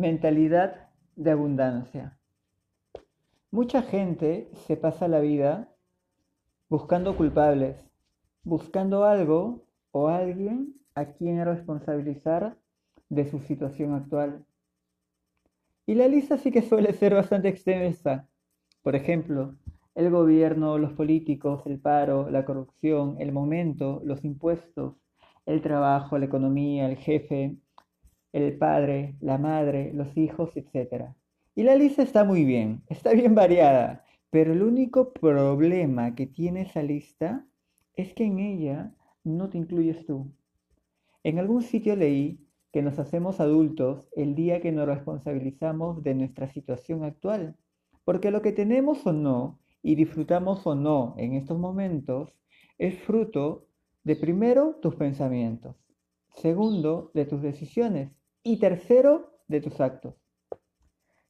[0.00, 2.18] Mentalidad de abundancia.
[3.50, 5.68] Mucha gente se pasa la vida
[6.70, 7.76] buscando culpables,
[8.42, 12.56] buscando algo o alguien a quien responsabilizar
[13.10, 14.46] de su situación actual.
[15.84, 18.26] Y la lista sí que suele ser bastante extensa.
[18.80, 19.54] Por ejemplo,
[19.94, 24.94] el gobierno, los políticos, el paro, la corrupción, el momento, los impuestos,
[25.44, 27.58] el trabajo, la economía, el jefe,
[28.32, 31.14] el padre, la madre, los hijos, etc.
[31.54, 36.62] Y la lista está muy bien, está bien variada, pero el único problema que tiene
[36.62, 37.46] esa lista
[37.96, 40.32] es que en ella no te incluyes tú.
[41.24, 46.48] En algún sitio leí que nos hacemos adultos el día que nos responsabilizamos de nuestra
[46.48, 47.56] situación actual,
[48.04, 52.32] porque lo que tenemos o no y disfrutamos o no en estos momentos
[52.78, 53.66] es fruto
[54.04, 55.76] de primero tus pensamientos,
[56.36, 58.10] segundo de tus decisiones
[58.42, 60.14] y tercero de tus actos.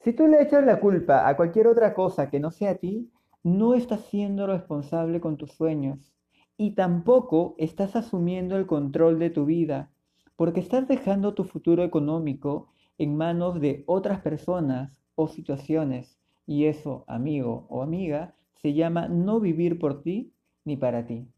[0.00, 3.10] Si tú le echas la culpa a cualquier otra cosa que no sea a ti,
[3.42, 6.12] no estás siendo responsable con tus sueños
[6.56, 9.90] y tampoco estás asumiendo el control de tu vida,
[10.36, 16.18] porque estás dejando tu futuro económico en manos de otras personas o situaciones.
[16.46, 20.32] Y eso, amigo o amiga, se llama no vivir por ti
[20.64, 21.28] ni para ti.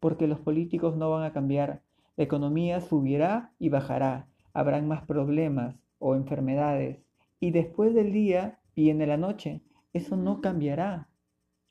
[0.00, 1.82] Porque los políticos no van a cambiar,
[2.16, 7.04] la economía subirá y bajará, habrán más problemas o enfermedades.
[7.40, 9.60] Y después del día viene la noche.
[9.92, 11.10] Eso no cambiará.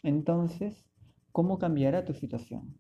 [0.04, 0.86] Entonces,
[1.32, 2.78] ¿cómo cambiará tu situación?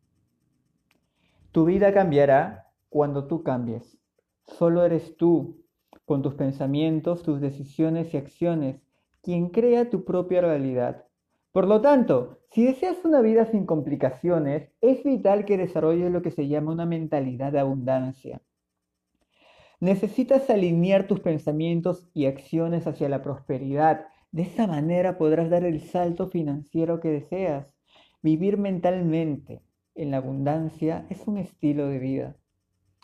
[1.51, 3.97] Tu vida cambiará cuando tú cambies.
[4.45, 5.63] Solo eres tú,
[6.05, 8.81] con tus pensamientos, tus decisiones y acciones,
[9.23, 11.05] quien crea tu propia realidad.
[11.51, 16.29] Por lo tanto, si deseas una vida sin complicaciones, es vital que desarrolles lo que
[16.29, 18.41] se llama una mentalidad de abundancia.
[19.85, 24.07] Necesitas alinear tus pensamientos y acciones hacia la prosperidad.
[24.31, 27.67] De esa manera podrás dar el salto financiero que deseas.
[28.23, 29.61] Vivir mentalmente
[29.93, 32.35] en la abundancia es un estilo de vida.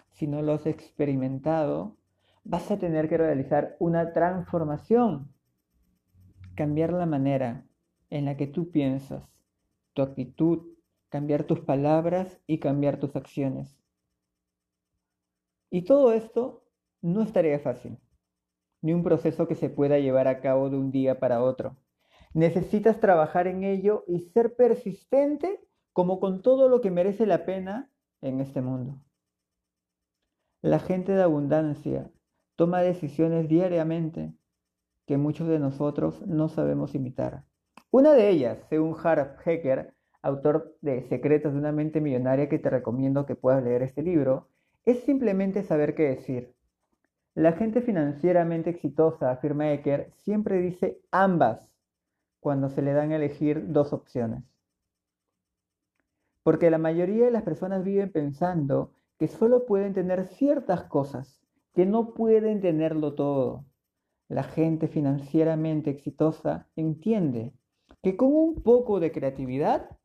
[0.09, 1.97] Si no lo has experimentado,
[2.43, 5.31] vas a tener que realizar una transformación.
[6.55, 7.63] Cambiar la manera
[8.09, 9.23] en la que tú piensas,
[9.93, 10.63] tu actitud,
[11.09, 13.77] cambiar tus palabras y cambiar tus acciones.
[15.69, 16.60] Y todo esto
[17.01, 17.97] no es tarea fácil,
[18.81, 21.77] ni un proceso que se pueda llevar a cabo de un día para otro.
[22.33, 25.59] Necesitas trabajar en ello y ser persistente
[25.93, 27.91] como con todo lo que merece la pena
[28.21, 28.99] en este mundo.
[30.61, 32.11] La gente de abundancia
[32.55, 34.33] toma decisiones diariamente
[35.07, 37.43] que muchos de nosotros no sabemos imitar.
[37.89, 42.69] Una de ellas, según Harv Hecker, autor de Secretos de una mente millonaria que te
[42.69, 44.47] recomiendo que puedas leer este libro,
[44.85, 46.53] es simplemente saber qué decir.
[47.33, 51.71] La gente financieramente exitosa, afirma Ecker, siempre dice ambas
[52.41, 54.43] cuando se le dan a elegir dos opciones.
[56.43, 61.41] Porque la mayoría de las personas viven pensando que solo pueden tener ciertas cosas,
[61.73, 63.65] que no pueden tenerlo todo.
[64.27, 67.53] La gente financieramente exitosa entiende
[68.01, 69.97] que con un poco de creatividad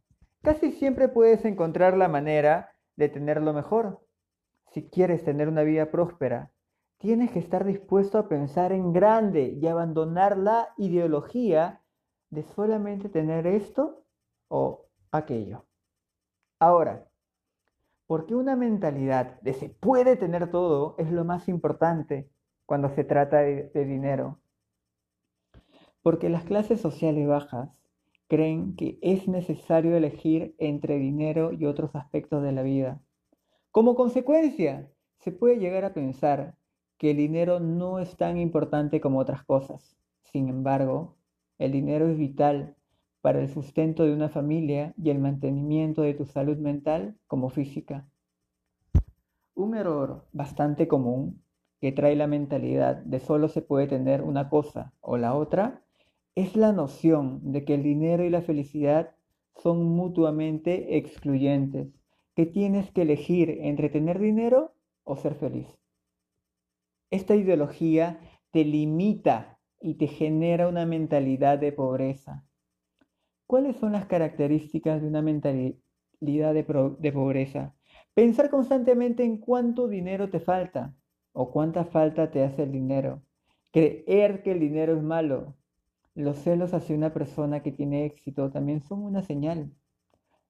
[0.42, 4.06] casi siempre puedes encontrar la manera de tenerlo mejor.
[4.72, 6.52] Si quieres tener una vida próspera,
[6.98, 11.82] tienes que estar dispuesto a pensar en grande y abandonar la ideología
[12.30, 14.04] de solamente tener esto
[14.48, 15.64] o aquello.
[16.58, 17.06] Ahora,
[18.06, 22.30] ¿por qué una mentalidad de se puede tener todo es lo más importante
[22.64, 24.40] cuando se trata de, de dinero?
[26.02, 27.70] Porque las clases sociales bajas
[28.28, 33.00] creen que es necesario elegir entre dinero y otros aspectos de la vida
[33.76, 36.56] como consecuencia, se puede llegar a pensar
[36.98, 39.96] que el dinero no es tan importante como otras cosas.
[40.24, 41.16] Sin embargo,
[41.58, 42.76] el dinero es vital
[43.20, 48.06] para el sustento de una familia y el mantenimiento de tu salud mental como física.
[49.54, 51.42] Un error bastante común
[51.80, 55.82] que trae la mentalidad de solo se puede tener una cosa o la otra
[56.34, 59.14] es la noción de que el dinero y la felicidad
[59.56, 61.88] son mutuamente excluyentes
[62.34, 64.74] que tienes que elegir entre tener dinero
[65.04, 65.66] o ser feliz.
[67.10, 68.20] Esta ideología
[68.50, 72.44] te limita y te genera una mentalidad de pobreza.
[73.46, 75.78] ¿Cuáles son las características de una mentalidad
[76.20, 77.76] de, pobreza?
[78.12, 80.96] Pensar constantemente en cuánto dinero te falta
[81.32, 83.22] o cuánta falta te hace el dinero.
[83.70, 85.54] Creer que el dinero es malo.
[86.16, 89.70] Los celos hacia una persona que tiene éxito también son una señal.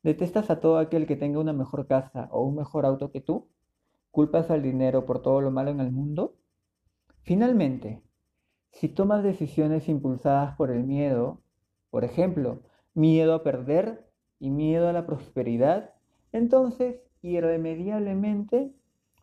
[0.03, 3.47] ¿Detestas a todo aquel que tenga una mejor casa o un mejor auto que tú?
[4.11, 6.37] ¿Culpas al dinero por todo lo malo en el mundo?
[7.27, 8.03] Finalmente,
[8.71, 11.41] Si tomas decisiones impulsadas por el miedo,
[11.91, 12.63] por ejemplo,
[12.95, 14.07] miedo a perder
[14.39, 15.95] y miedo a la prosperidad,
[16.31, 18.73] entonces irremediablemente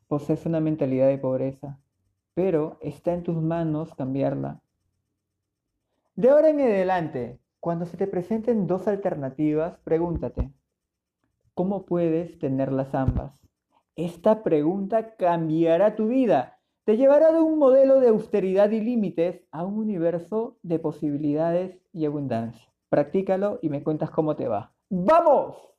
[0.07, 1.79] posees una mentalidad de pobreza,
[2.33, 4.61] pero está en tus manos cambiarla.
[6.15, 10.51] De ahora en adelante, cuando se te presenten dos alternativas, pregúntate,
[11.53, 13.39] ¿cómo puedes tenerlas ambas?
[13.95, 16.59] Esta pregunta cambiará tu vida.
[16.85, 22.06] Te llevará de un modelo de austeridad y límites a un universo de posibilidades y
[22.06, 22.74] abundancia.
[22.89, 24.74] Practícalo y me cuentas cómo te va.
[24.89, 25.73] ¡Vamos!